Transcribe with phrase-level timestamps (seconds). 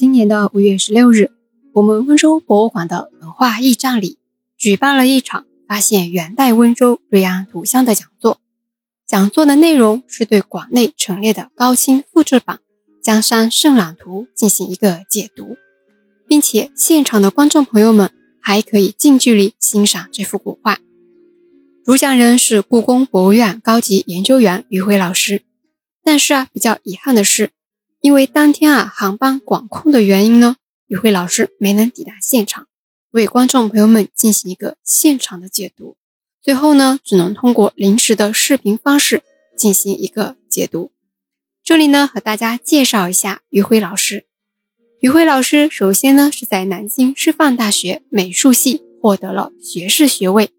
[0.00, 1.30] 今年的五月十六日，
[1.74, 4.16] 我们温州博物馆的文化驿站里
[4.56, 8.40] 举办了一场发现元代温州瑞安图像的讲座。
[9.06, 12.60] 讲座的内容是对馆内陈列的高清复制版
[13.04, 15.58] 《江山圣览图》进行一个解读，
[16.26, 18.10] 并且现场的观众朋友们
[18.40, 20.78] 还可以近距离欣赏这幅古画。
[21.84, 25.42] 主讲人是故宫博物院高级研究员于辉老师。
[26.02, 27.50] 但是啊，比较遗憾的是，
[28.00, 30.56] 因为当天啊航班管控的原因呢，
[30.86, 32.66] 于辉老师没能抵达现场，
[33.10, 35.96] 为观众朋友们进行一个现场的解读。
[36.40, 39.22] 最后呢，只能通过临时的视频方式
[39.54, 40.92] 进行一个解读。
[41.62, 44.24] 这里呢，和大家介绍一下于辉老师。
[45.00, 50.50] 于辉老师首先呢是在南京师范大学美术系获得了学士学位，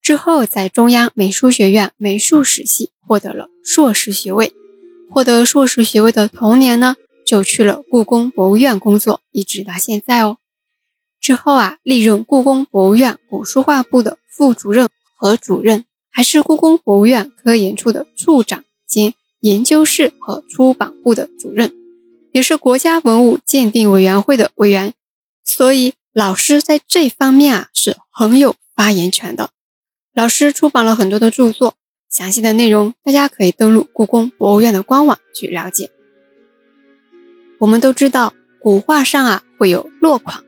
[0.00, 4.52] 之后在中央美术学院美术史系获得了硕士学位。
[5.16, 10.36] 获得硕士学位的同年呢，就去了故宫博物院工作，一直到现在哦。
[11.18, 14.18] 之后啊，历任故宫博物院古书画部的。
[14.28, 21.72] 副主任和主任，还是故宫博物院科研处的处长兼研究室和出版部的主任，
[22.32, 24.92] 也是国家文物鉴定委员会的委员，
[25.42, 29.48] 所以老师在这方面啊是很有发言权的。
[30.12, 31.72] 老师出版了很多的著作，
[32.16, 35.90] 详细的内容大家可以登录故宫博物院的官网去了解。
[37.58, 40.42] 我们都知道古画上啊会有落款，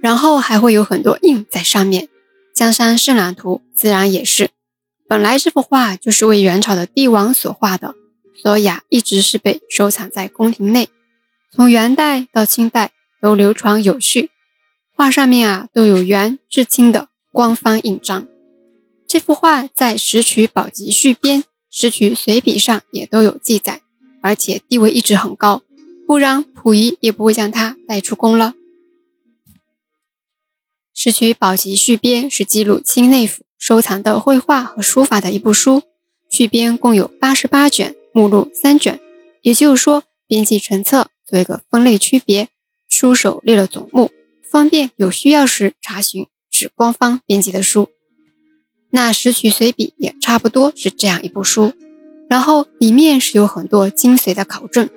[0.00, 2.08] 然后还会有很多印在上面。
[2.54, 4.50] 江山圣览图自然也是，
[5.08, 7.96] 本来这幅画就是为元朝的帝王所画的，
[8.40, 10.88] 所以啊，一直是被收藏在宫廷内。
[11.50, 14.30] 从元代到清代都流传有序，
[14.94, 18.28] 画上面啊都有元至清的官方印章。
[19.14, 23.80] 这幅画在《石渠宝笈续编》《石渠随笔》上也都有记载，
[24.20, 25.62] 而且地位一直很高，
[26.04, 28.54] 不然溥仪也不会将它带出宫了。
[30.92, 35.84] 《石渠宝笈续编》是记录清内府收藏的绘画和书法的一部书，
[36.28, 38.98] 续编共有八十八卷，目录三卷。
[39.42, 42.48] 也就是说，编辑成册，做一个分类区别，
[42.88, 44.10] 书手列了总目，
[44.50, 47.90] 方便有需要时查询，是官方编辑的书。
[48.94, 51.72] 那《石渠随笔》也差不多是这样一部书，
[52.30, 54.88] 然后里面是有很多精髓的考证，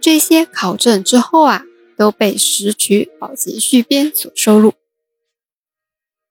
[0.00, 1.62] 这些考证之后啊，
[1.98, 4.72] 都被《石渠宝笈续编》所收录。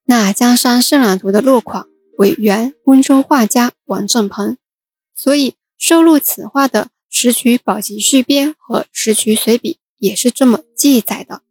[0.06, 1.86] 那江山圣览图的落款
[2.18, 4.58] 为原温州画家王振鹏，
[5.16, 11.44] 所以收录此画的《石渠宝笈续编》和《石渠随笔》也是这么记载的。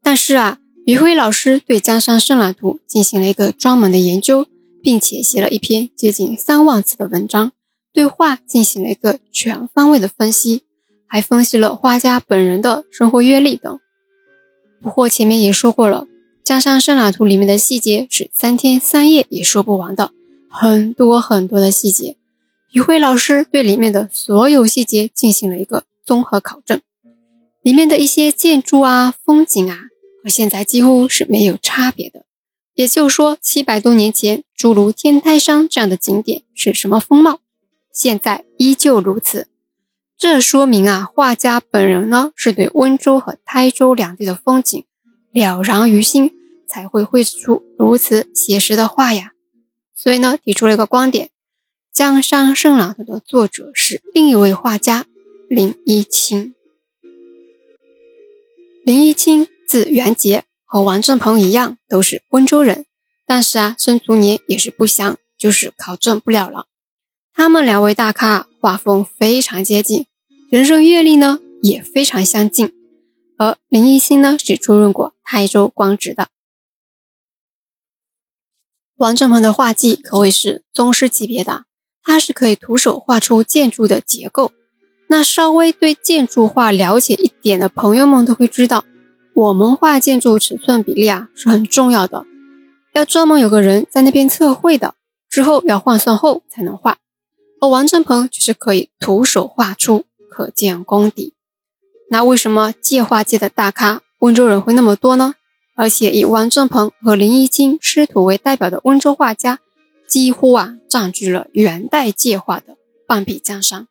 [0.00, 4.46] 但是啊，于辉老师对江山圣览图进行了一个专门的研究，
[4.80, 7.50] 并且写了一篇接近三万字的文章，
[7.92, 10.62] 对画进行了一个全方位的分析，
[11.08, 13.80] 还分析了画家本人的生活阅历等。
[14.80, 16.06] 不过前面也说过了。
[16.44, 20.12] 江山圣览图里面的细节是三天三夜也说不完的，
[20.48, 22.16] 很多很多的细节。
[22.70, 26.80] 于辉老师对里面的所有细节进行了一个综合考证，
[27.62, 29.86] 里面的一些建筑啊、风景啊，
[30.26, 32.24] 和现在几乎是没有差别的。
[32.74, 37.38] 也就是说，七百多年前，诸如天台山这样的景点是什么风貌，
[37.92, 39.46] 现在依旧如此。
[40.18, 44.84] 这说明啊，画家本人呢是对温州和台州两地的风景
[45.32, 46.32] 了然于心。
[46.68, 49.30] 才会绘制出如此写实的画呀。
[49.94, 51.30] 所以呢，提出了一个观点：
[51.92, 55.06] 江山圣览图的作者是另一位画家
[55.48, 56.54] 林一清。
[58.84, 62.86] 林一清字元杰，和王振鹏一样，都是温州人。
[63.26, 66.66] 但是啊，生卒年也是不详，就是考证不了了。
[67.34, 70.06] 他们两位大咖画风非常接近，
[70.50, 72.72] 人生阅历呢也非常相近。
[73.36, 76.28] 而林一清呢，是出任过台州官职的。
[78.96, 81.64] 王振鹏的画技可谓是宗师级别的，
[82.02, 84.52] 他是可以徒手画出建筑的结构。
[85.08, 88.84] 那稍微对建筑画了解一点的朋友们都会知道，
[89.36, 92.24] 我们画建筑尺寸比例啊是很重要的，
[92.94, 94.94] 要专门有个人在那边测绘的，
[95.28, 96.96] 之后要换算后才能画。
[97.60, 101.34] 而王振鹏就是可以徒手画出，可见功底。
[102.08, 105.34] 那为什么界画界的大咖温州人会那么多呢？
[105.74, 109.58] 而且以王振鹏和林一清师徒为代表的温州画家，
[110.08, 113.86] 几乎啊占据了元代界画的半壁江山。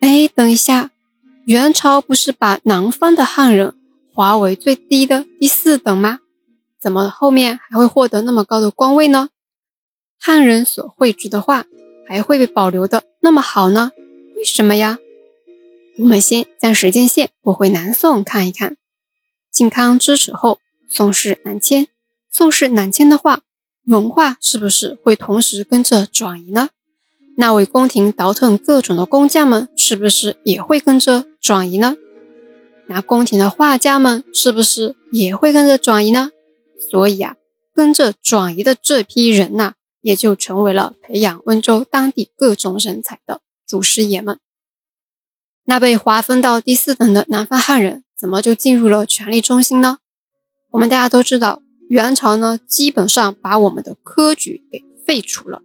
[0.00, 0.90] 哎，等一下，
[1.44, 3.75] 元朝不是把南方的汉人
[4.16, 6.20] 华为最低的第四等吗？
[6.80, 9.28] 怎么后面还会获得那么高的官位呢？
[10.18, 11.66] 汉人所绘制的画
[12.08, 13.92] 还会被保留的那么好呢？
[14.34, 14.98] 为什么呀？
[15.98, 18.78] 我们先将时间线拨回南宋看一看。
[19.52, 21.86] 靖康之耻后，宋室南迁。
[22.32, 23.42] 宋室南迁的话，
[23.84, 26.70] 文化是不是会同时跟着转移呢？
[27.36, 31.96] 那为宫廷倒腾各种的工匠们，是不是也会跟着转移呢？
[32.88, 36.30] 那宫廷的画家们，是不是也会跟着转移呢？
[36.90, 37.36] 所以啊，
[37.74, 44.38] 跟着转移的这批人呐，也就成为了培养温州当地各种人才的祖师爷们。
[45.64, 49.98] 那被划分到第四等的南方汉人，怎么就进入了权力中心呢？
[50.70, 55.62] 我们大家都知道，元朝呢，基本上把我们的科举给废除了。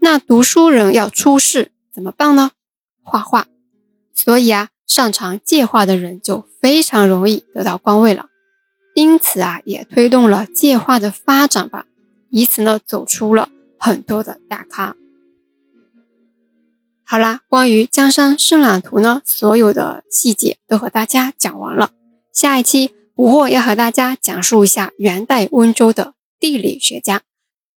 [0.00, 2.50] 那读书人要出世怎么办呢？
[3.02, 3.46] 画画。
[4.14, 8.26] 所以啊，擅长借画的人就非常容易得到官位了。
[8.94, 11.86] 因此啊，也推动了借画的发展吧。
[12.28, 13.48] 以此呢，走出了
[13.78, 14.94] 很多的大咖。
[17.04, 21.92] 好啦，关于江山圣览图呢，所有的细节都和大家讲完了。
[22.30, 27.22] 下一期，捕获要和大家讲述一下元代温州的地理学家。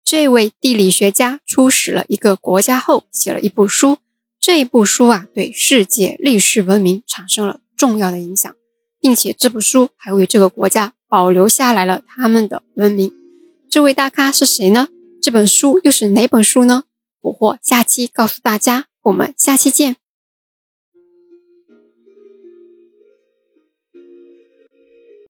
[0.02, 3.98] 这位地理学家出使了一个国家后，写了一部书。
[4.42, 8.52] 这一部书啊，对世界历史文明产生了重要的影响，
[8.98, 13.12] 并且这部书还为这个国家保留下来了他们的文明。
[13.70, 14.88] 这位大咖是谁呢？
[15.22, 16.82] 这本书又是哪本书呢？
[17.20, 18.86] 捕获下期告诉大家。
[19.02, 20.01] 我们下期见。